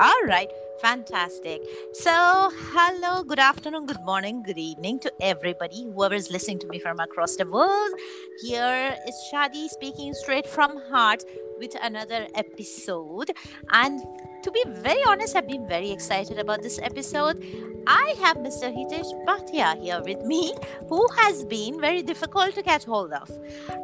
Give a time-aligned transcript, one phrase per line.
[0.00, 0.48] All right,
[0.80, 1.60] fantastic.
[1.92, 6.78] So, hello, good afternoon, good morning, good evening to everybody, whoever is listening to me
[6.78, 7.94] from across the world.
[8.40, 11.24] Here is Shadi speaking straight from heart
[11.58, 13.32] with another episode.
[13.72, 14.00] And
[14.44, 17.44] to be very honest, I've been very excited about this episode.
[17.88, 18.72] I have Mr.
[18.72, 20.54] Hitesh Bhatia here with me,
[20.88, 23.28] who has been very difficult to catch hold of.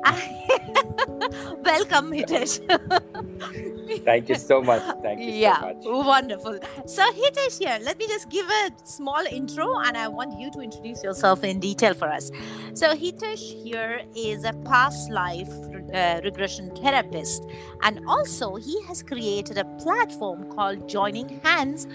[1.65, 2.61] Welcome, Hitesh.
[4.05, 4.83] Thank you so much.
[5.03, 6.07] Thank you yeah, so much.
[6.07, 6.59] wonderful.
[6.87, 10.61] So, Hitesh here, let me just give a small intro and I want you to
[10.61, 12.31] introduce yourself in detail for us.
[12.75, 15.53] So, Hitesh here is a past life
[15.93, 17.45] uh, regression therapist,
[17.83, 21.87] and also he has created a platform called Joining Hands,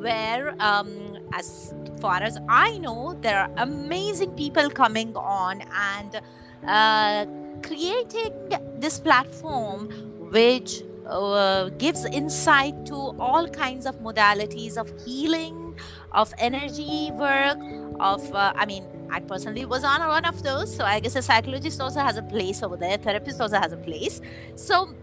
[0.00, 6.20] where, um, as far as I know, there are amazing people coming on and
[6.66, 7.26] uh,
[7.62, 8.32] creating
[8.78, 9.88] this platform
[10.30, 15.78] which uh, gives insight to all kinds of modalities of healing,
[16.12, 17.58] of energy work,
[18.00, 20.74] of, uh, I mean, I personally was on one of those.
[20.74, 23.76] So I guess a psychologist also has a place over there, therapist also has a
[23.76, 24.20] place.
[24.54, 24.94] So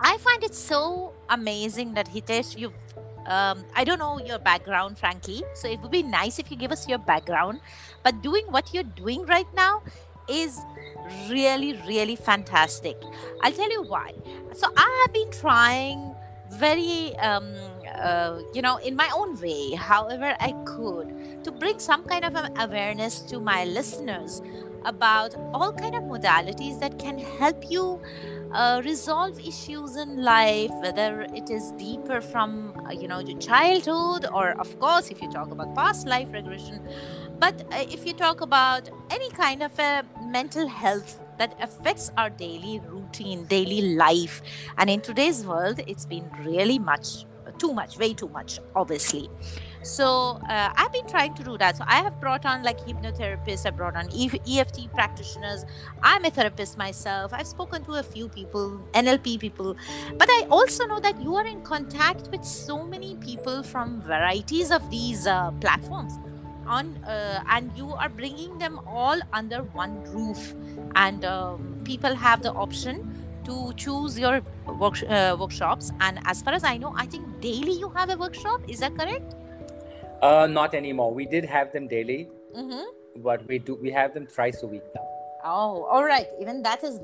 [0.00, 2.72] I find it so amazing that Hitesh, you
[3.26, 5.42] um, I don't know your background, frankly.
[5.54, 7.60] So it would be nice if you give us your background.
[8.02, 9.82] But doing what you're doing right now
[10.28, 10.66] is
[11.28, 12.96] really, really fantastic.
[13.42, 14.12] I'll tell you why.
[14.54, 16.14] So I have been trying
[16.50, 17.54] very, um,
[17.94, 21.12] uh, you know, in my own way, however I could,
[21.44, 24.40] to bring some kind of awareness to my listeners
[24.84, 28.00] about all kind of modalities that can help you
[28.52, 34.24] uh, resolve issues in life whether it is deeper from uh, you know your childhood
[34.32, 36.80] or of course if you talk about past life regression
[37.38, 42.30] but uh, if you talk about any kind of a mental health that affects our
[42.30, 44.42] daily routine daily life
[44.78, 47.24] and in today's world it's been really much
[47.58, 49.28] too much way too much obviously
[49.82, 51.76] so uh, I've been trying to do that.
[51.76, 55.64] So I have brought on like hypnotherapists, I brought on EFT practitioners.
[56.02, 57.32] I'm a therapist myself.
[57.32, 59.76] I've spoken to a few people, NLP people,
[60.16, 64.70] but I also know that you are in contact with so many people from varieties
[64.70, 66.18] of these uh, platforms.
[66.76, 70.54] On uh, and you are bringing them all under one roof,
[70.96, 73.00] and um, people have the option
[73.44, 75.90] to choose your work, uh, workshops.
[76.00, 78.60] And as far as I know, I think daily you have a workshop.
[78.68, 79.34] Is that correct?
[80.20, 81.14] Uh, not anymore.
[81.14, 83.22] We did have them daily, Mm-hmm.
[83.22, 85.06] but we do we have them thrice a week now.
[85.44, 86.26] Oh, all right.
[86.40, 87.00] Even that is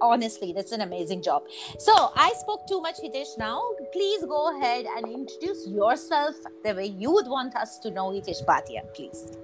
[0.00, 1.44] honestly, that's an amazing job.
[1.78, 3.38] So I spoke too much, Hitesh.
[3.38, 3.60] Now,
[3.92, 8.44] please go ahead and introduce yourself the way you would want us to know Hitesh
[8.44, 9.36] Bhatia, please.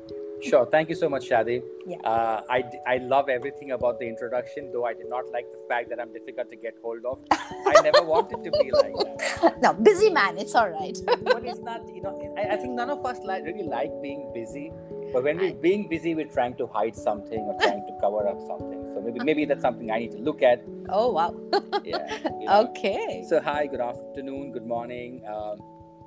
[0.43, 0.67] Sure.
[0.67, 1.63] Thank you so much, Shadi.
[1.87, 1.99] Yeah.
[1.99, 5.89] Uh, I, I love everything about the introduction, though I did not like the fact
[5.91, 7.21] that I'm difficult to get hold of.
[7.31, 8.95] I never wanted to be like
[9.41, 9.63] that.
[9.63, 10.99] No, busy man, it's all right.
[11.23, 14.33] But it's not, you know, I, I think none of us like, really like being
[14.35, 14.73] busy.
[15.13, 18.41] But when we're being busy, we're trying to hide something or trying to cover up
[18.41, 18.82] something.
[18.95, 20.63] So maybe maybe that's something I need to look at.
[20.89, 21.35] Oh, wow.
[21.85, 22.07] Yeah.
[22.41, 22.61] you know.
[22.71, 23.25] Okay.
[23.29, 25.59] So hi, good afternoon, good morning, um,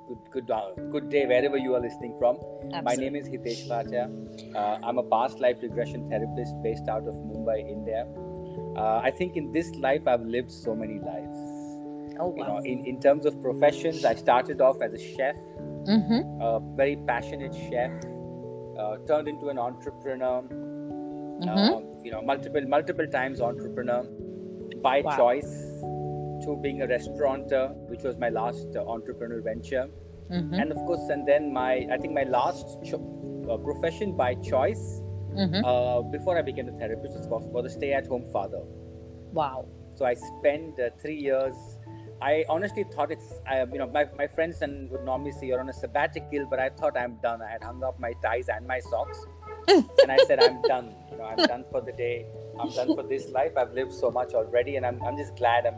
[0.08, 2.36] good good uh, good day wherever you are listening from.
[2.36, 2.82] Absolutely.
[2.90, 4.04] My name is Hitesh Bhatia.
[4.54, 8.06] Uh, I'm a past life regression therapist based out of Mumbai, India.
[8.76, 11.38] Uh, I think in this life I've lived so many lives.
[12.18, 12.48] Oh, You wow.
[12.48, 15.36] know, in, in terms of professions, I started off as a chef,
[15.86, 16.40] Mm-hmm.
[16.42, 17.92] a very passionate chef,
[18.78, 20.42] uh, turned into an entrepreneur.
[21.40, 21.74] Mm-hmm.
[21.74, 24.02] uh, you know, multiple multiple times entrepreneur
[24.82, 25.16] by Wow.
[25.16, 25.50] choice
[26.44, 29.88] to being a restaurateur, which was my last uh, entrepreneurial venture,
[30.30, 30.54] Mm-hmm.
[30.54, 35.02] and of course, and then my I think my last cho- uh, profession by choice
[35.36, 35.62] Mm-hmm.
[35.66, 38.60] uh, before I became a therapist was, was a stay-at-home father.
[39.32, 39.66] Wow.
[39.94, 41.54] So I spent uh, three years.
[42.22, 45.60] I honestly thought it's, I, you know, my, my friends and would normally say you're
[45.60, 47.42] on a sabbatical, but I thought I'm done.
[47.42, 49.18] I had hung up my ties and my socks,
[49.68, 50.94] and I said I'm done.
[51.16, 52.26] You know, I'm done for the day.
[52.60, 53.56] I'm done for this life.
[53.56, 55.76] I've lived so much already, and I'm, I'm just glad I'm,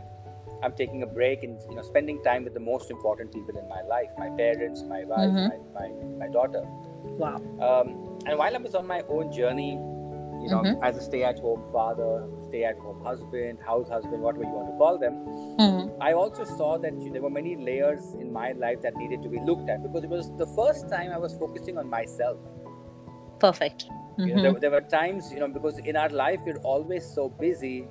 [0.63, 3.69] I'm taking a break and you know spending time with the most important people in
[3.69, 5.49] my life: my parents, my wife, Mhm.
[5.49, 5.89] my, my
[6.27, 6.63] my daughter.
[7.23, 7.37] Wow.
[7.61, 9.73] Um, and while I was on my own journey,
[10.43, 10.83] you know, Mhm.
[10.83, 15.15] as a stay-at-home father, stay-at-home husband, house husband, whatever you want to call them,
[15.59, 16.03] Mm-hmm.
[16.03, 19.41] I also saw that there were many layers in my life that needed to be
[19.41, 22.39] looked at because it was the first time I was focusing on myself.
[23.41, 23.87] Perfect.
[24.27, 27.29] You know, there, there were times, you know, because in our life we're always so
[27.29, 27.89] busy,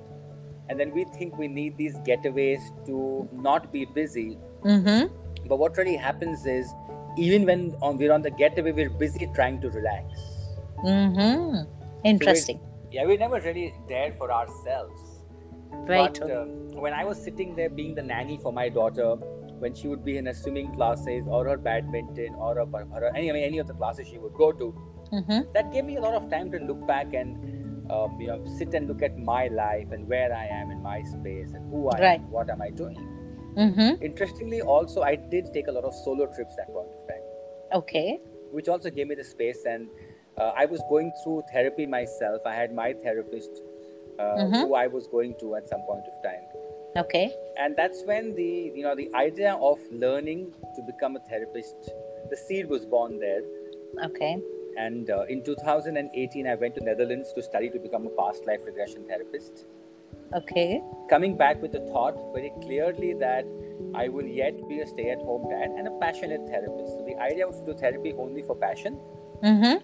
[0.68, 4.38] and then we think we need these getaways to not be busy.
[4.62, 5.48] Mm-hmm.
[5.48, 6.72] But what really happens is,
[7.16, 10.04] even when on, we're on the getaway, we're busy trying to relax.
[10.84, 11.62] Mm-hmm.
[12.04, 12.60] Interesting.
[12.90, 15.22] Yeah, we're never really there for ourselves.
[15.70, 16.18] Right.
[16.18, 16.44] but uh,
[16.84, 19.16] when I was sitting there being the nanny for my daughter,
[19.58, 23.12] when she would be in her swimming classes or her badminton or, her, or her,
[23.16, 24.74] any, I mean, any of the classes she would go to.
[25.12, 25.52] Mm-hmm.
[25.54, 27.36] That gave me a lot of time to look back and
[27.90, 31.02] um, you know sit and look at my life and where I am in my
[31.02, 32.20] space and who I Right.
[32.20, 32.98] am, what am I doing.
[33.56, 34.02] Mm-hmm.
[34.02, 37.22] Interestingly, also I did take a lot of solo trips that point of time,
[37.72, 38.20] Okay.
[38.52, 39.64] which also gave me the space.
[39.66, 39.88] And
[40.36, 42.42] uh, I was going through therapy myself.
[42.46, 43.50] I had my therapist
[44.18, 44.60] uh, Mhm.
[44.62, 46.44] who I was going to at some point of time.
[46.96, 47.26] Okay.
[47.62, 50.40] and that's when the you know the idea of learning
[50.76, 51.90] to become a therapist
[52.30, 53.42] the seed was born there
[54.06, 54.32] Okay.
[54.84, 58.64] And uh, in 2018 i went to netherlands to study to become a past life
[58.72, 59.66] regression therapist
[60.38, 60.82] Okay.
[61.10, 63.46] coming back with the thought very clearly that
[64.02, 67.60] i will yet be a stay-at-home dad and a passionate therapist so the idea was
[67.60, 68.98] to do therapy only for passion
[69.44, 69.76] Mm-hmm.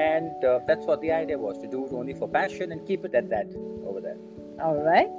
[0.00, 3.04] and uh, that's what the idea was to do it only for passion and keep
[3.04, 3.48] it at that
[3.84, 4.18] over there
[4.62, 5.10] All right.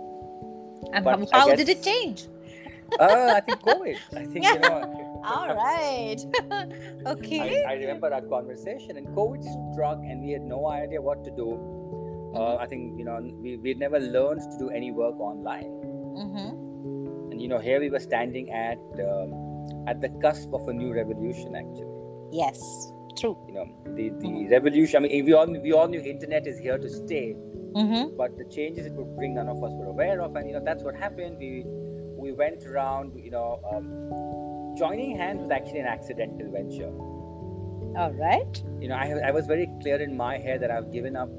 [0.94, 2.27] And But how, how guess- did it change?
[3.00, 4.77] uh, i think covid i think you know
[5.24, 6.18] All right.
[7.06, 7.64] okay.
[7.66, 9.44] I, I remember our conversation, and COVID
[9.74, 11.50] struck, and we had no idea what to do.
[12.36, 15.72] Uh, I think you know we we never learned to do any work online,
[16.18, 17.31] Mm-hmm.
[17.31, 18.78] and you know here we were standing at
[19.08, 19.34] um,
[19.88, 21.56] at the cusp of a new revolution.
[21.56, 21.92] Actually,
[22.31, 22.60] Yes.
[23.18, 23.36] True.
[23.48, 23.66] you know
[23.96, 25.04] the the revolution.
[25.04, 27.36] I mean, we all we all knew internet is here to stay,
[27.75, 28.16] Mm-hmm.
[28.18, 30.64] but the changes it would bring, none of us were aware of, and you know
[30.64, 31.38] that's what happened.
[31.40, 31.64] We
[32.18, 33.60] we went around, you know.
[33.72, 33.88] Um,
[34.77, 36.91] Joining hands was actually an accidental venture.
[37.97, 38.63] All right.
[38.79, 41.29] you know, I, I was very clear in my head that I've given up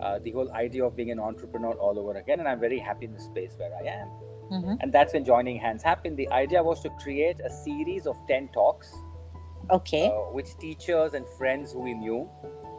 [0.00, 3.04] uh, the whole idea of being an entrepreneur all over again, and I'm very happy
[3.06, 4.08] in the space where I am.
[4.50, 4.74] Mm-hmm.
[4.80, 6.16] And that's when joining hands happened.
[6.16, 8.92] The idea was to create a series of 10 talks
[9.70, 10.08] Okay.
[10.08, 12.28] uh, with teachers and friends who we knew,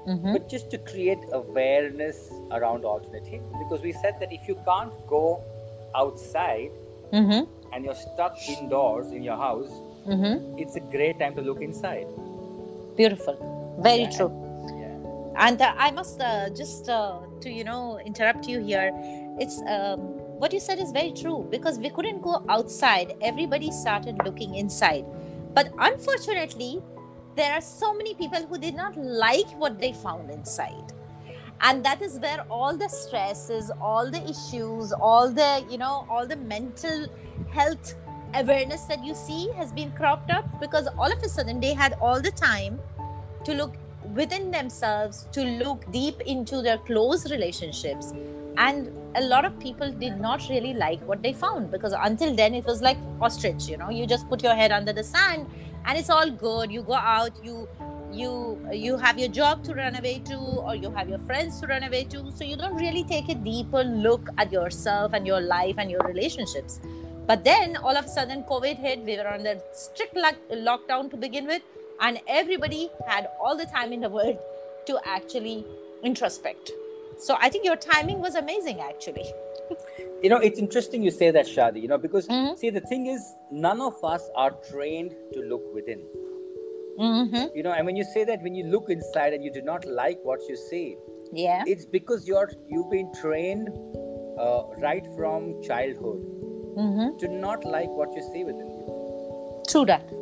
[0.07, 0.33] Mm-hmm.
[0.33, 3.41] but just to create awareness around alternative.
[3.57, 5.44] Because we said that if you can't go
[5.95, 6.69] outside
[7.13, 7.74] Mm-hmm.
[7.74, 9.71] and you're stuck indoors in your house,
[10.07, 10.57] Mm-hmm.
[10.60, 12.07] it's a great time to look inside.
[12.96, 13.38] Beautiful.
[13.81, 14.10] Very Yeah.
[14.18, 14.31] true.
[14.80, 15.46] Yeah.
[15.48, 18.92] And uh, I must uh, just uh, to you know interrupt you here.
[19.40, 20.00] It's um,
[20.44, 23.16] what you said is very true because we couldn't go outside.
[23.22, 25.06] Everybody started looking inside,
[25.54, 26.81] but unfortunately,
[27.36, 30.94] there are so many people who did not like what they found inside,
[31.62, 36.25] and that is where all the stresses, all the issues, all the you know all
[36.28, 37.08] the mental
[37.51, 37.96] health
[38.36, 41.94] awareness that you see has been cropped up because all of a sudden they had
[42.02, 42.80] all the time
[43.46, 43.76] to look
[44.14, 48.14] within themselves to look deep into their close relationships.
[48.58, 52.54] And a lot of people did not really like what they found because until then
[52.54, 53.90] it was like ostrich you know.
[53.90, 55.48] You just put your head under the sand
[55.86, 56.72] and it's all good.
[56.72, 57.68] You go out you
[58.12, 61.68] you you have your job to run away to or you have your friends to
[61.68, 62.32] run away to.
[62.32, 66.02] So you don't really take a deeper look at yourself and your life and your
[66.02, 66.80] relationships
[67.27, 71.18] but then all of a sudden covid hit we were under strict lock- lockdown to
[71.18, 71.62] begin with
[72.07, 74.38] and everybody had all the time in the world
[74.88, 75.57] to actually
[76.04, 76.72] introspect
[77.27, 79.27] so i think your timing was amazing actually
[80.24, 82.57] You know, it's interesting you say that, Shadi, you know, because Mhm.
[82.60, 83.22] see, the thing is,
[83.66, 86.01] none of us are trained to look within.
[87.00, 87.45] mm-hmm.
[87.57, 89.86] You know, and when you say that, when you look inside and you do not
[89.86, 90.98] like what you see,
[91.33, 93.69] yeah it's because you're you've been trained
[94.39, 96.22] uh, right from childhood
[96.77, 97.17] mm-hmm.
[97.17, 98.86] to not like what you see within you.
[99.72, 100.13] true that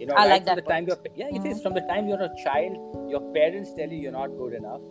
[0.00, 1.80] You know, I right like from that the time you're yeah, it is from the
[1.86, 2.76] time you're a child,
[3.14, 4.82] your parents tell you you're not good enough.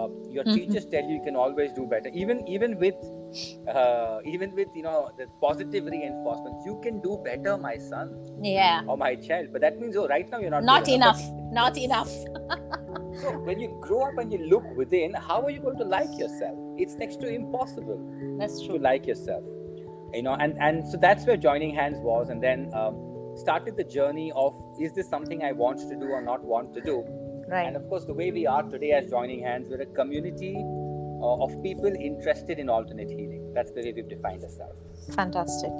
[0.00, 0.54] Uh, your Mhm.
[0.58, 2.12] teachers tell you you can always do better.
[2.24, 2.94] Even even with
[3.74, 8.14] uh, even with you know the positive reinforcements, you can do better, my son
[8.52, 9.52] yeah or my child.
[9.52, 11.20] But that means oh, right now you're not not good enough
[11.60, 12.14] not enough
[13.20, 16.18] So when you grow up and you look within, how are you going to like
[16.18, 16.56] yourself?
[16.78, 17.98] It's next to impossible
[18.38, 18.74] that's true.
[18.74, 19.42] to true like yourself.
[20.12, 23.84] You know, and and so that's where joining hands was, and then um, started the
[23.84, 27.04] journey of is this something I want to do or not want to do?
[27.48, 30.56] right And of course, the way we are today as joining hands, we're a community
[30.56, 33.52] uh, of people interested in alternate healing.
[33.54, 35.14] That's the way we've defined ourselves.
[35.14, 35.72] fantastic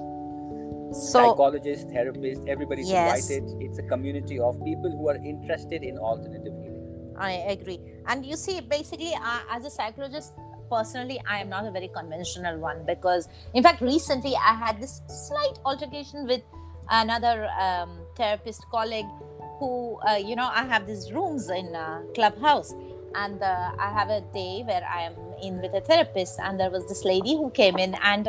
[0.93, 3.31] so Psychologists, therapists, everybody's Yes.
[3.31, 3.63] invited.
[3.63, 7.15] It's a community of people who are interested in alternative healing.
[7.17, 7.79] I agree.
[8.07, 10.33] And you see, basically, uh, as a psychologist,
[10.71, 15.03] personally, I am not a very conventional one because, in fact, recently I had this
[15.09, 16.43] slight altercation with
[16.89, 19.11] another um, therapist colleague
[19.59, 22.73] who, uh, you know, I have these rooms in uh, Clubhouse.
[23.13, 26.71] And uh, I have a day where I am in with a therapist, and there
[26.71, 28.29] was this lady who came in, and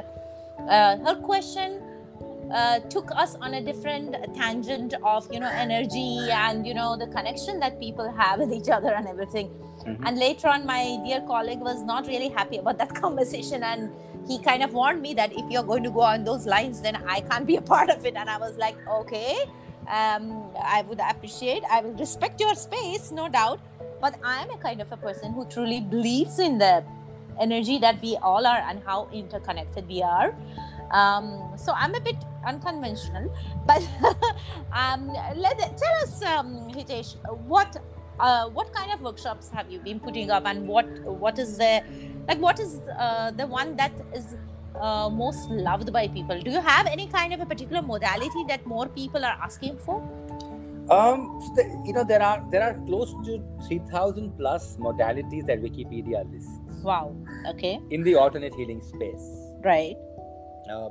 [0.67, 1.79] uh, her question
[2.51, 7.07] uh, took us on a different tangent of you know energy and you know the
[7.07, 9.49] connection that people have with each other and everything
[9.85, 10.07] Mhm.
[10.07, 13.63] And later on, my dear colleague was not really happy about that conversation.
[13.63, 13.91] And
[14.27, 16.95] he kind of warned me that if you're going to go on those lines, then
[17.07, 18.15] I can't be a part of it.
[18.15, 19.37] And I was like, okay,
[19.87, 23.59] um, I would appreciate, I will respect your space, no doubt.
[23.99, 26.83] But I'm a kind of a person who truly believes in the
[27.39, 30.35] energy that we all are and how interconnected we are.
[30.91, 33.33] Um, so I'm a bit unconventional,
[33.65, 33.81] but
[34.73, 37.77] um, let tell us, um, Hitesh, what
[38.19, 40.87] uh, what kind of workshops have you been putting up, and what
[41.25, 41.83] what is the
[42.27, 44.35] like what is uh, the one that is
[44.79, 46.39] uh, most loved by people?
[46.39, 50.01] Do you have any kind of a particular modality that more people are asking for?
[50.89, 51.39] Um,
[51.85, 56.59] you know, there are there are close to three thousand plus modalities that Wikipedia lists
[56.83, 57.15] Wow.
[57.49, 57.79] Okay.
[57.91, 59.27] in the alternate healing space.
[59.63, 59.95] Right.
[60.69, 60.89] Uh,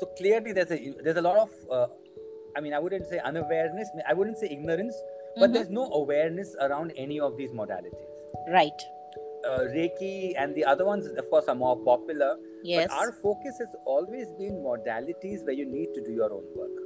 [0.00, 1.86] so clearly, there's a there's a lot of uh,
[2.56, 4.94] I mean, I wouldn't say unawareness, I wouldn't say ignorance,
[5.38, 5.54] but Mhm.
[5.54, 8.08] there's no awareness around any of these modalities.
[8.48, 8.80] Right.
[9.44, 12.36] Uh, Reiki and the other ones, of course, are more popular.
[12.62, 12.88] Yes.
[12.88, 16.76] But our focus has always been modalities where you need to do your own work.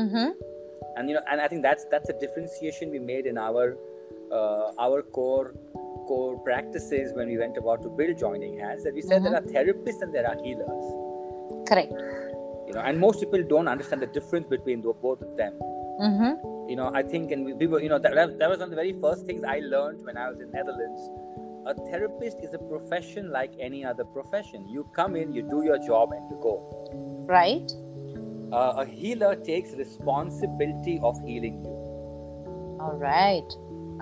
[0.00, 0.28] mm-hmm.
[0.96, 3.64] and you know and i think that's that's a differentiation we made in our
[4.38, 5.48] uh, our core
[6.08, 9.42] core practices when we went about to build joining hands that we said there are
[9.54, 10.86] therapists and there are healers
[11.70, 11.92] Correct.
[12.68, 15.52] you know and most people don't understand the difference between the, both of them
[16.00, 16.68] Mm-hmm.
[16.70, 18.92] you know i think and were you know that, that was one of the very
[19.00, 21.02] first things i learned when i was in netherlands
[21.66, 25.78] a therapist is a profession like any other profession you come in you do your
[25.78, 26.54] job and you go
[27.28, 27.70] Right.
[28.52, 31.74] uh, a healer takes responsibility of healing you
[32.80, 33.50] All right.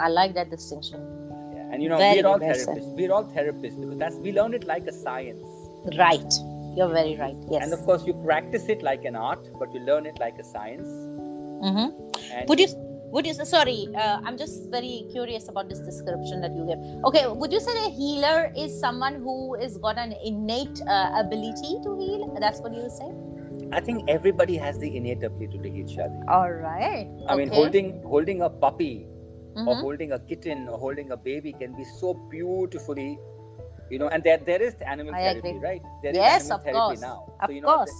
[0.04, 1.02] I like that distinction.
[1.54, 2.56] Yeah, and you know, Very we're all said.
[2.56, 2.94] therapists.
[3.00, 5.46] We're all therapists because that's we learn it like a science.
[5.98, 6.34] Right.
[6.76, 7.36] You're very right.
[7.50, 7.62] Yes.
[7.64, 10.46] And of course, you practice it like an art, but you learn it like a
[10.52, 10.88] science.
[11.62, 12.46] Mm-hmm.
[12.48, 12.68] Would you?
[13.12, 13.34] Would you?
[13.34, 16.78] Sorry, uh, I'm just very curious about this description that you gave.
[17.04, 21.76] Okay, would you say a healer is someone who is got an innate uh, ability
[21.84, 22.34] to heal?
[22.40, 23.10] That's what you would say.
[23.72, 26.24] I think everybody has the innate ability to heal, Shadi.
[26.28, 27.08] All right.
[27.28, 29.06] I mean, holding holding a puppy
[29.56, 29.80] or Mhm.
[29.84, 33.18] holding a kitten or holding a baby can be so beautifully,
[33.90, 34.08] you know.
[34.08, 35.60] And there there is animal I therapy, agree.
[35.68, 35.82] right?
[36.02, 37.00] There is Yes, animal of therapy course.
[37.00, 37.16] now.
[37.40, 37.96] Of so, you know, course.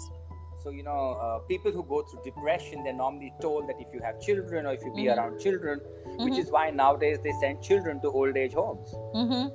[0.62, 4.00] So you know, uh, people who go through depression, they're normally told that if you
[4.00, 5.16] have children or if you be Mhm.
[5.16, 5.81] around children,
[6.25, 6.38] which Mhm.
[6.42, 9.49] is why nowadays they send children to old age homes Mm-hmm.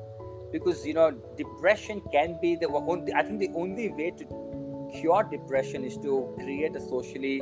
[0.55, 1.05] because you know
[1.43, 3.13] depression can be the only.
[3.21, 4.25] I think the only way to
[4.97, 7.35] cure depression is to create a socially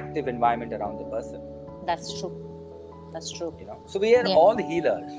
[0.00, 1.40] active environment around the person.
[1.86, 2.32] That's true.
[3.12, 3.50] That's true.
[3.58, 4.34] You know, so we are Yeah.
[4.42, 5.12] all healers.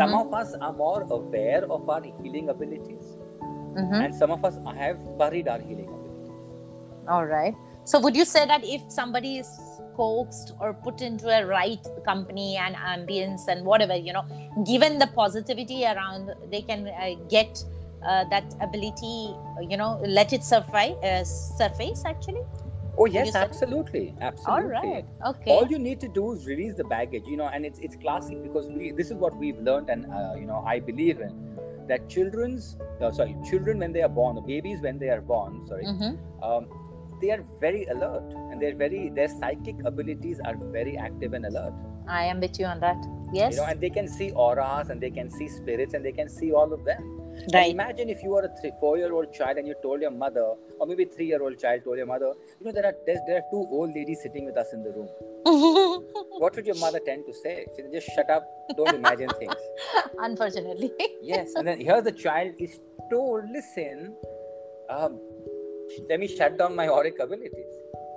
[0.00, 0.20] Some Mhm.
[0.20, 3.08] of us are more aware of our healing abilities,
[3.82, 4.04] Mhm.
[4.04, 6.01] and some of us have buried our healing abilities.
[7.08, 7.54] All right.
[7.84, 9.48] So, would you say that if somebody is
[9.96, 14.24] coaxed or put into a right company and ambience and whatever, you know,
[14.66, 17.62] given the positivity around, they can uh, get
[18.06, 19.34] uh, that ability,
[19.68, 22.42] you know, let it surface, uh, surface actually?
[22.98, 24.70] Oh yes, absolutely, All absolutely.
[24.70, 25.04] right.
[25.26, 25.50] Okay.
[25.50, 28.42] All you need to do is release the baggage, you know, and it's it's classic
[28.42, 32.08] because we this is what we've learned, and uh, you know I believe in that
[32.08, 35.86] children's uh, sorry children when they are born, or babies when they are born, sorry,
[35.86, 36.18] Mhm.
[36.42, 36.68] um,
[37.22, 41.72] they are very alert and they're very their psychic abilities are very active and alert.
[42.08, 42.96] I am with you on that.
[43.32, 43.54] Yes.
[43.54, 46.28] You know, and they can see auras and they can see spirits and they can
[46.28, 47.00] see all of them.
[47.34, 47.70] And right.
[47.70, 51.06] imagine if you were a three, four-year-old child and you told your mother, or maybe
[51.06, 54.44] three-year-old child told your mother, you know, there are there are two old ladies sitting
[54.44, 55.08] with us in the room.
[56.42, 57.66] What would your mother tend to say?
[57.74, 58.44] She just shut up,
[58.76, 59.54] don't imagine things.
[60.18, 60.92] Unfortunately.
[61.22, 64.14] Yes, and then here the child is told, listen,
[64.90, 65.20] um,
[66.08, 67.50] let me shut down my auric abilities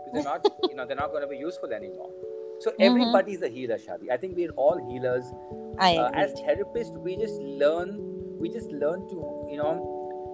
[0.05, 2.09] because they're not, you know, they're not going to be useful anymore.
[2.59, 4.09] So everybody is a healer, Shadi.
[4.11, 5.25] I think we're all healers.
[5.79, 7.89] I Uh, as therapists, we just learn,
[8.39, 9.17] we just learn to,
[9.51, 9.73] you know.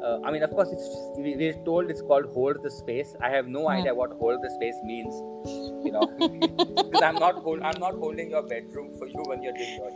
[0.04, 0.86] Uh, I mean, of course, it's
[1.18, 3.16] we, we're told it's called hold the space.
[3.22, 3.74] I have no Hmm.
[3.78, 5.14] idea what hold the space means,
[5.88, 6.06] you know,
[6.86, 9.92] because I'm not hold, I'm not holding your bedroom for you when you're doing your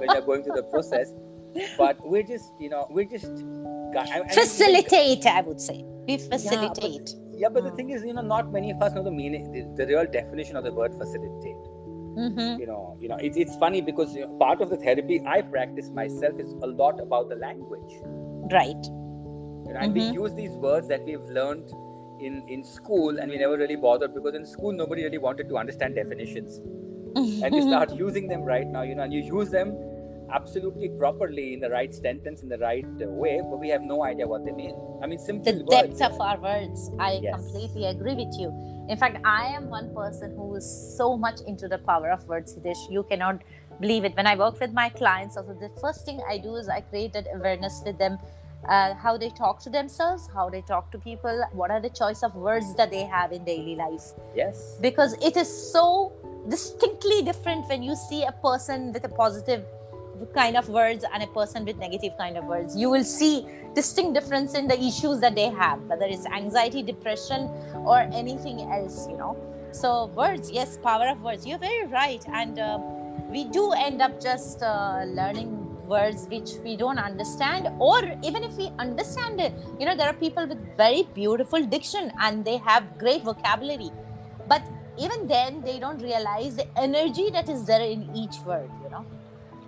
[0.00, 1.12] when you're going through the process.
[1.78, 3.44] But we're just, you know, we're just
[3.96, 5.84] I- I facilitate, I would say.
[6.08, 7.14] We facilitate.
[7.32, 7.76] Yeah, but the Hmm.
[7.76, 10.56] thing is, you know, not many of us know the meaning, the, the real definition
[10.56, 11.56] of the word facilitate.
[12.18, 12.58] Mhm.
[12.60, 15.42] You know, you know, it's it's funny because you know, part of the therapy I
[15.42, 17.98] practice myself is a lot about the language.
[18.52, 18.86] Right.
[19.66, 20.14] You know, and we Mhm.
[20.14, 21.74] use these words that we've learned
[22.20, 25.58] in in school, and we never really bothered because in school nobody really wanted to
[25.64, 26.58] understand definitions,
[27.44, 28.82] and you start using them right now.
[28.92, 29.76] You know, and you use them
[30.32, 34.04] absolutely properly in the right sentence in the right uh, way, but we have no
[34.04, 34.74] idea what they mean.
[35.02, 35.98] I mean, simple the words.
[35.98, 36.90] depth of our words.
[36.98, 37.34] I Yes.
[37.34, 38.52] completely agree with you.
[38.88, 42.56] In fact, I am one person who is so much into the power of words,
[42.56, 42.90] Hitesh.
[42.90, 43.42] You cannot
[43.80, 44.16] believe it.
[44.16, 47.12] When I work with my clients, also the first thing I do is I create
[47.12, 48.18] that awareness with them.
[48.68, 52.24] Uh, how they talk to themselves, how they talk to people, what are the choice
[52.24, 54.12] of words that they have in daily life.
[54.34, 54.76] Yes.
[54.80, 56.12] Because it is so
[56.48, 59.64] distinctly different when you see a person with a positive
[60.34, 64.14] kind of words and a person with negative kind of words you will see distinct
[64.14, 67.50] difference in the issues that they have whether it's anxiety depression
[67.84, 69.36] or anything else you know.
[69.72, 71.46] So words yes power of words.
[71.46, 72.24] You're very right.
[72.32, 72.78] And uh,
[73.28, 75.50] we do end up just uh, learning
[75.86, 80.14] words which we don't understand or even if we understand it you know there are
[80.14, 83.90] people with very beautiful diction and they have great vocabulary.
[84.48, 84.62] But
[84.98, 88.70] even then they don't realize the energy that is there in each word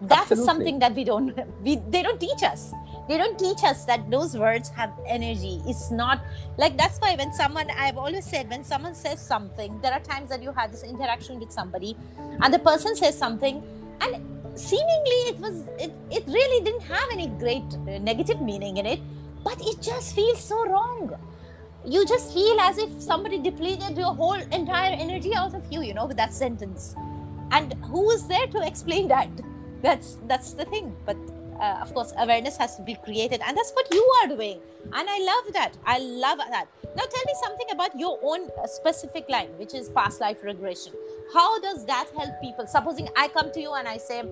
[0.02, 0.46] that's Absolutely.
[0.46, 2.72] something that we don't we they don't teach us.
[3.08, 5.62] They don't teach us that those words have energy.
[5.66, 6.20] It's not
[6.56, 10.28] like that's why when someone i've always said when someone says something there are times
[10.28, 11.96] that you have this interaction with somebody
[12.42, 13.62] and the person says something
[14.00, 14.16] and
[14.58, 19.00] seemingly it was it, it really didn't have any great uh, negative meaning in it
[19.44, 21.16] but it just feels so wrong.
[21.84, 25.94] You just feel as if somebody depleted your whole entire energy out of you you
[25.94, 26.94] know with that sentence.
[27.50, 29.28] And who is there to explain that
[29.82, 30.94] that's that's the thing.
[31.06, 31.16] But
[31.60, 34.60] uh, of course awareness has to be created and that's what you are doing.
[34.92, 35.72] And i love that.
[35.84, 36.66] I love that.
[36.96, 40.92] Now tell me something about your own uh, specific line which is past life regression.
[41.34, 42.66] How does that help people?
[42.66, 44.22] Supposing i come to you and i say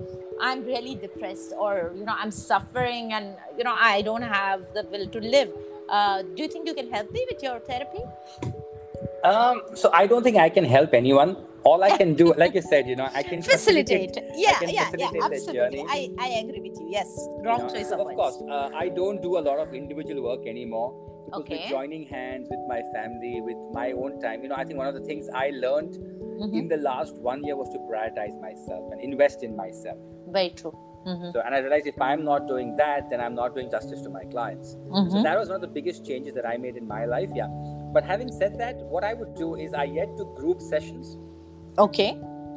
[0.41, 4.83] i'm really depressed or you know i'm suffering and you know i don't have the
[4.93, 5.50] will to live
[5.88, 8.03] uh, do you think you can help me with your therapy
[9.25, 11.37] Um, so I don't think I can help anyone.
[11.65, 14.69] All I can do, like you said, you know, I can facilitate I yeah can
[14.69, 15.85] yeah yeah facilitate the absolutely.
[15.89, 17.09] I, I agree with you yes
[17.39, 17.69] you know.
[17.69, 20.95] choice of of words course, uh, I don't do a lot of individual work anymore.
[21.27, 21.59] Because Okay.
[21.63, 24.87] with joining hands with my family, with my own time, you know, I think one
[24.87, 26.53] of the things I learned Mhm.
[26.55, 29.99] in the last one year was to prioritize myself and invest in myself.
[30.29, 30.73] very true
[31.07, 31.33] Mhm.
[31.33, 34.11] So, and I realized if I'm not doing that, then I'm not doing justice to
[34.11, 34.73] my clients.
[34.73, 35.23] So Mhm.
[35.23, 37.31] that was one of the biggest changes that I made in my life.
[37.35, 37.47] Yeah.
[37.97, 41.13] But having said that, what I would do is I yet to group sessions.
[41.85, 42.09] okay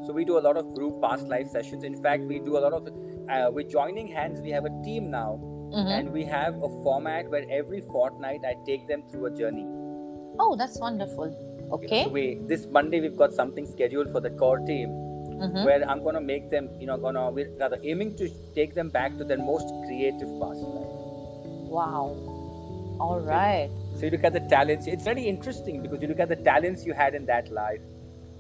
[0.08, 1.86] So we do a lot of group past life sessions.
[1.90, 2.90] In fact, we do a lot of
[3.36, 4.42] uh, with joining hands.
[4.48, 5.30] We have a team now,
[5.80, 5.90] Mhm.
[5.98, 9.66] and we have a format where every fortnight I take them through a journey.
[10.44, 14.22] oh that's wonderful You know, okay So we this Monday we've got something scheduled for
[14.28, 14.94] the core team
[15.48, 15.64] Mhm.
[15.70, 16.70] where I'm gonna make them.
[16.84, 20.64] You know, gonna we're rather aiming to take them back to their most creative past
[20.78, 20.96] life.
[21.78, 22.04] wow
[23.08, 24.88] all right So you look at the talents.
[24.88, 27.82] It's very interesting because you look at the talents you had in that life,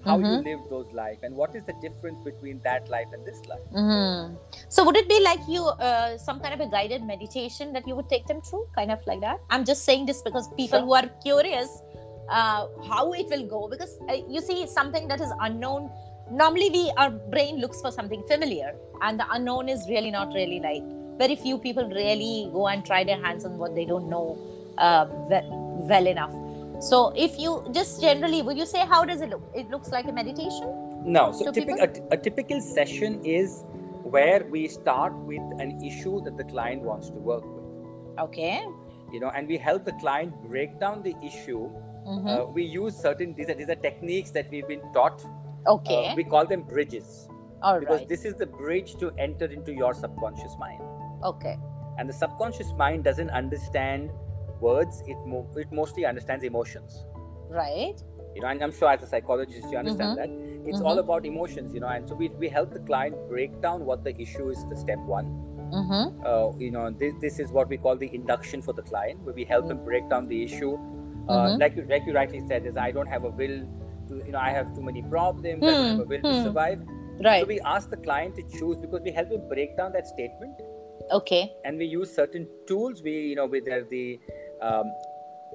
[0.05, 0.43] how you Mhm.
[0.45, 3.65] lived those life, and what is the difference between that life and this life.
[3.73, 4.37] Mhm.
[4.75, 7.95] so would it be like you uh, some kind of a guided meditation that you
[7.97, 10.87] would take them through kind of like that i'm just saying this because people Sure.
[10.87, 11.69] who are curious
[12.37, 15.89] uh, how it will go because uh, you see something that is unknown
[16.43, 18.71] normally we our brain looks for something familiar
[19.07, 20.83] and the unknown is really not really like
[21.23, 24.27] very few people really go and try their hands on what they don't know
[24.79, 25.47] uh, well,
[25.91, 26.33] well enough
[26.89, 30.05] so if you just generally would you say how does it look it looks like
[30.13, 30.75] a meditation
[31.15, 31.51] No, so
[31.83, 33.63] a, a typical session is
[34.15, 38.19] where we start with an issue that the client wants to work with.
[38.25, 38.55] okay
[39.13, 41.61] You know, and we help the client break down the issue.
[42.15, 42.27] Mhm.
[42.33, 45.23] Uh, we use certain these are, these are techniques that we've been taught.
[45.75, 47.07] okay Uh, we call them bridges
[47.69, 50.83] all because right this is the bridge to enter into your subconscious mind.
[51.33, 51.55] okay
[51.97, 54.11] And the subconscious mind doesn't understand
[54.61, 57.05] words; it mo- it mostly understands emotions.
[57.57, 58.01] right
[58.35, 60.29] you know and i'm sure as a psychologist you understand that
[60.71, 61.03] it's all Mhm.
[61.03, 64.13] about emotions you know and so we, we help the client break down what the
[64.25, 65.31] issue is the step one
[65.79, 66.03] mm-hmm.
[66.31, 69.33] uh, you know this, this is what we call the induction for the client where
[69.39, 71.59] we help them break down the issue uh, Mhm.
[71.63, 73.57] like you like you rightly said is i don't have a will
[74.09, 76.43] to you know i have too many problems i don't have a will to Hmm.
[76.47, 76.79] survive
[77.29, 80.07] right so we ask the client to choose because we help them break down that
[80.15, 80.65] statement
[81.17, 84.03] okay and we use certain tools we you know with the
[84.61, 84.91] um,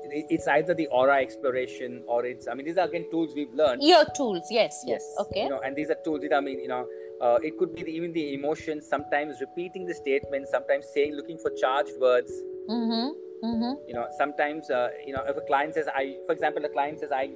[0.07, 3.83] it's either the aura exploration or it's i mean these are again tools we've learned.
[3.83, 5.45] Your tools yes yes, okay.
[5.45, 6.87] You know and these are tools that i mean you know
[7.23, 11.39] uh, it could be the, even the emotions sometimes repeating the statement sometimes saying looking
[11.39, 12.31] for charged words.
[12.69, 13.47] Mm-hmm.
[13.47, 13.73] Mm-hmm.
[13.89, 17.01] you know sometimes uh, you know if a client says i for example a client
[17.01, 17.31] says i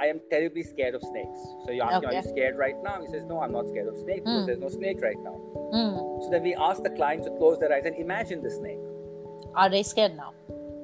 [0.00, 1.38] i am terribly scared of snakes.
[1.64, 3.00] So you ask him are you scared right now?
[3.00, 4.46] He says no i'm not scared of snakes because Mm.
[4.46, 5.36] there's no snake right now.
[5.78, 6.22] Mm.
[6.24, 8.78] so then we ask the client to close their eyes and imagine the snake.
[9.54, 10.32] Are they scared now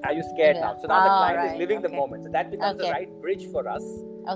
[0.05, 0.63] are you scared Yeah.
[0.67, 2.25] now so now the Ah, client right, is living the moment.
[2.25, 3.85] So that becomes the right bridge for us.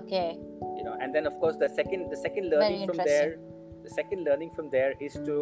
[0.00, 0.38] Okay.
[0.76, 3.38] You know and then of course the second the second learning from there
[3.84, 5.36] the second learning from there is to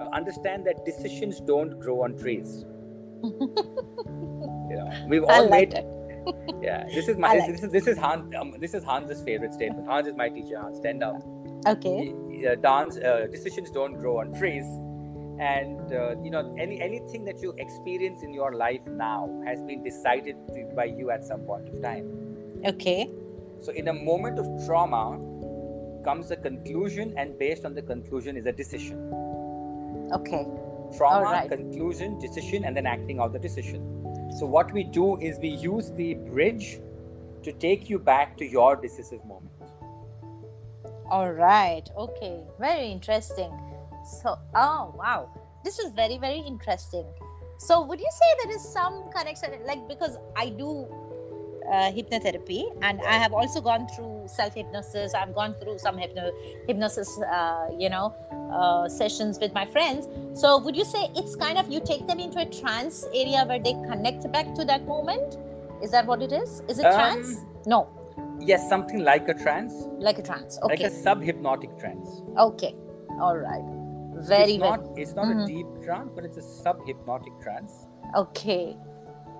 [0.00, 2.64] uh, understand that decisions don't grow on trees.
[4.70, 5.86] You know we've all made it
[6.62, 9.54] yeah this is my like this is this is hans um, this is hans's favorite
[9.54, 9.86] statement.
[9.86, 10.60] Hans is my teacher.
[10.60, 11.22] Hans TenDam.
[11.66, 12.14] Okay.
[12.46, 14.64] Uh, dance uh, decisions don't grow on trees
[15.40, 19.82] and uh, you know any anything that you experience in your life now has been
[19.82, 22.08] decided to, by you at some point of time
[22.66, 23.10] Okay.
[23.60, 25.18] so in a moment of trauma
[26.04, 28.98] comes a conclusion and based on the conclusion is a decision
[30.12, 30.44] Okay.
[30.96, 31.48] trauma Alright.
[31.50, 33.84] conclusion decision and then acting out the decision
[34.38, 36.80] so what we do is we use the bridge
[37.44, 39.52] to take you back to your decisive moment
[41.10, 41.88] All right.
[41.96, 42.42] Okay.
[42.60, 43.50] Very interesting.
[44.08, 45.28] So, oh wow,
[45.64, 47.06] this is very very interesting.
[47.58, 50.86] So, would you say there is some connection, like because I do
[51.70, 55.12] uh, hypnotherapy and I have also gone through self hypnosis.
[55.14, 56.30] I've gone through some hypno
[56.66, 58.14] hypnosis, uh, you know,
[58.52, 60.08] uh, sessions with my friends.
[60.40, 63.58] So, would you say it's kind of you take them into a trance area where
[63.58, 65.36] they connect back to that moment?
[65.82, 66.62] Is that what it is?
[66.68, 67.40] Is it Um, trance?
[67.66, 67.88] No,
[68.40, 70.58] yes something like a trance like a trance.
[70.62, 70.68] Okay.
[70.68, 72.74] like a sub-hypnotic trance Okay.
[73.20, 73.77] All right.
[74.26, 75.44] Very, it's not it's not Mhm.
[75.44, 78.76] a deep trance but it's a sub-hypnotic trance Okay.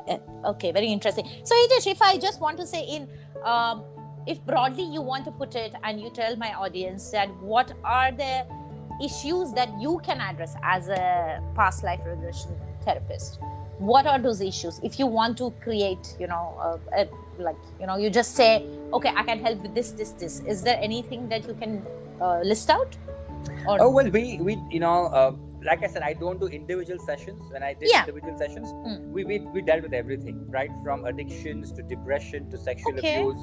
[0.08, 0.72] Uh, Okay.
[0.72, 1.26] Very interesting.
[1.44, 3.08] So, Hitesh, if I just want to say in,
[3.44, 3.84] um,
[4.26, 8.12] if broadly you want to put it and you tell my audience that what are
[8.12, 8.44] the
[9.02, 12.50] issues that you can address as a past life regression
[12.84, 13.38] therapist,
[13.78, 14.80] what are those issues?
[14.82, 18.66] If you want to create, you know, a, a, like, you know, you just say,
[18.92, 20.40] okay, I can help with this, this, this.
[20.40, 21.86] Is there anything that you can
[22.20, 22.96] uh, list out?
[23.66, 25.32] Or oh well we we you know uh,
[25.68, 28.00] like i said i don't do individual sessions when i did Yeah.
[28.06, 28.98] individual sessions Mm.
[29.16, 33.14] we, we we dealt with everything right from addictions to depression to sexual Okay.
[33.16, 33.42] abuse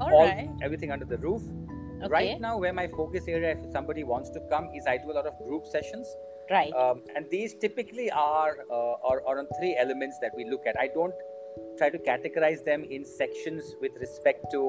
[0.00, 0.50] all all right.
[0.68, 1.42] everything under the roof
[2.02, 2.12] Okay.
[2.14, 5.16] right now where my focus area if somebody wants to come is i do a
[5.20, 6.16] lot of group sessions
[6.50, 6.72] Right.
[6.80, 10.76] um, and these typically are, uh, are are on three elements that we look at.
[10.78, 11.16] I don't
[11.78, 14.60] try to categorize them in sections with respect to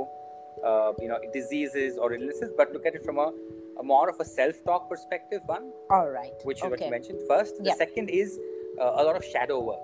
[0.70, 3.28] uh, you know diseases or illnesses, but look at it from a,
[3.80, 5.42] a more of a self-talk perspective.
[5.46, 6.34] One, all right.
[6.44, 7.58] which is what you mentioned first.
[7.58, 7.76] The Yeah.
[7.76, 8.40] second is
[8.82, 9.80] uh, a lot of shadow work.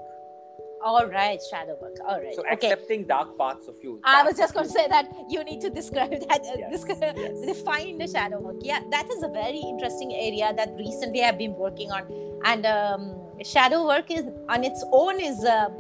[0.83, 1.95] All right, shadow work.
[2.05, 2.35] All right.
[2.35, 2.51] So okay.
[2.71, 4.01] accepting dark parts of you.
[4.03, 6.41] I was just going to say that you need to describe that.
[6.41, 7.39] Uh, Yes, describe, yes.
[7.51, 8.57] Define the shadow work.
[8.61, 12.03] Yeah, that is a very interesting area that recently I've been working on,
[12.43, 15.71] and um, shadow work is on its own is a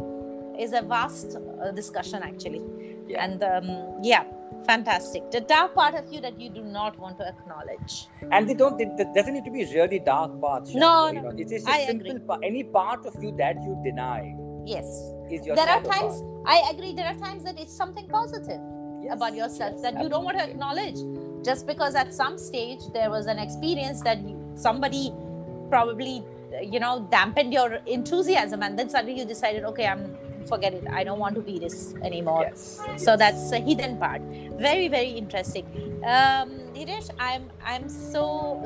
[0.57, 2.61] is a vast uh, discussion actually.
[3.07, 3.25] Yeah.
[3.25, 3.67] And um,
[4.01, 4.23] yeah,
[4.65, 5.29] fantastic.
[5.31, 8.07] The dark part of you that you do not want to acknowledge.
[8.31, 8.79] and they don't.
[8.79, 10.73] It doesn't need to be really dark parts.
[10.73, 12.41] No, you no, know, it's just I a simple part.
[12.43, 14.35] Any part of you that you deny
[14.65, 14.85] Yes.
[15.29, 15.55] is your.
[15.55, 16.47] there are times part.
[16.57, 16.93] I agree.
[16.93, 18.61] There are times that it's something positive.
[19.03, 20.95] Yes, about yourself yes, that you don't want to acknowledge
[21.43, 24.17] just because at some stage there was an experience that
[24.55, 25.13] somebody
[25.69, 26.23] probably
[26.61, 30.15] you know dampened your enthusiasm and then suddenly you decided okay i'm
[30.47, 30.83] forget it.
[30.91, 32.43] I don't want to be this anymore.
[32.43, 32.81] Yes.
[32.97, 34.21] so that's a hidden part.
[34.57, 35.65] Very very interesting.
[36.05, 38.23] Um Hitesh, i'm i'm so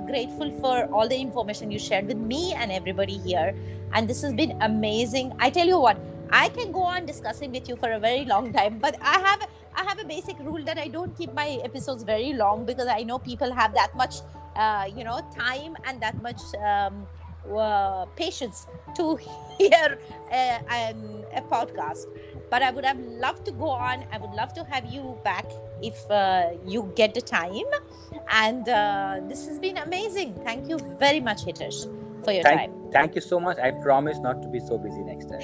[0.07, 3.55] grateful for all the information you shared with me and everybody here.
[3.93, 5.33] And this has been amazing.
[5.39, 5.97] I tell you what
[6.29, 9.47] i can go on discussing with you for a very long time but i have
[9.75, 13.01] i have a basic rule that i don't keep my episodes very long because i
[13.03, 14.15] know people have that much
[14.55, 17.07] uh, you know time and that much um,
[17.55, 19.17] uh, patience to
[19.57, 19.99] hear
[20.31, 22.07] uh, um, a podcast.
[22.49, 24.05] But i would have loved to go on.
[24.11, 25.45] I would love to have you back
[25.81, 27.69] if uh, you get the time.
[28.31, 30.39] And uh, this has been amazing.
[30.43, 31.87] Thank you very much hitesh
[32.27, 33.57] for your Thank, time thank you so much.
[33.59, 35.41] I promise not to be so busy next time.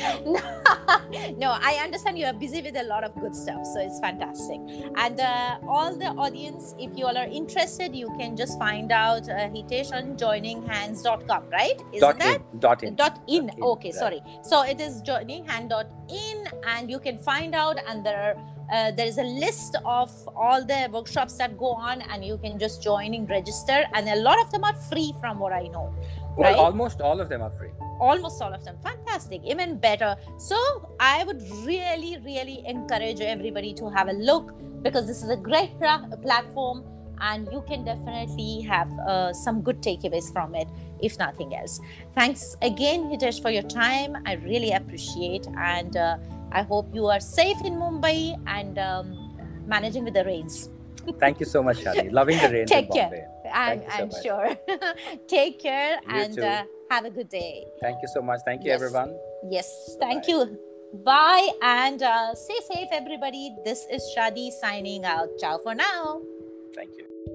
[1.37, 4.59] no, I understand you are busy with a lot of good stuff, so it's fantastic.
[4.95, 9.29] And uh, all the audience, if you all are interested, you can just find out
[9.29, 11.79] uh, Hitesh on joininghands.com, right?
[11.93, 12.41] Isn't dot that?
[12.53, 12.59] in.
[12.59, 12.95] Dot in.
[12.95, 13.45] Dot in.
[13.45, 13.95] Dot in, Okay, right.
[13.95, 14.21] sorry.
[14.43, 18.52] So it is joininghand.in, and you can find out, and there are.
[18.71, 22.57] Uh, there is a list of all the workshops that go on, and you can
[22.59, 25.93] just join and register, and a lot of them are free, from what I know
[26.37, 26.55] Well, right?
[26.57, 27.71] almost all of them are free.
[27.99, 28.77] almost all of them.
[28.83, 29.41] Fantastic.
[29.45, 30.15] Even better.
[30.37, 30.57] So
[30.99, 34.45] i would really really encourage everybody to have a look
[34.81, 36.83] because this is a great pra- platform
[37.21, 40.67] and you can definitely have uh, some good takeaways from it
[41.01, 41.79] if nothing else.
[42.15, 44.17] Thanks again hitesh for your time.
[44.25, 46.17] I really appreciate and uh,
[46.53, 48.17] i hope you are safe in mumbai
[48.57, 49.11] and um,
[49.75, 50.69] managing with the rains
[51.19, 52.09] Thank you so much, Shadi.
[52.17, 53.09] Loving the rain Take in care.
[53.09, 53.51] Bombay.
[53.61, 54.45] i'm, so I'm sure
[55.33, 58.39] take care You and uh, have a good day Thank you so much.
[58.45, 58.81] Thank you, Yes.
[58.81, 59.11] everyone.
[59.55, 59.67] Yes,
[59.99, 60.45] thank Bye-bye.
[60.47, 60.59] you.
[61.11, 63.45] Bye and uh, stay safe, everybody.
[63.65, 65.27] This is Shadi signing out.
[65.41, 66.21] Ciao for now.
[66.79, 67.32] Thank you.